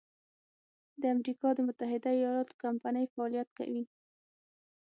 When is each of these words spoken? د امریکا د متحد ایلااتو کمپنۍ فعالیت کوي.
د 1.01 1.03
امریکا 1.15 1.47
د 1.55 1.59
متحد 1.67 2.03
ایلااتو 2.11 2.59
کمپنۍ 2.63 3.05
فعالیت 3.13 3.49
کوي. 3.57 3.83